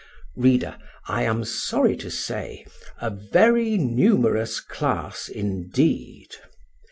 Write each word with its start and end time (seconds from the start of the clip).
Reader, 0.35 0.79
I 1.07 1.25
am 1.25 1.45
sorry 1.45 1.95
to 1.97 2.09
say 2.09 2.65
a 2.99 3.11
very 3.11 3.77
numerous 3.77 4.59
class 4.59 5.29
indeed. 5.29 6.29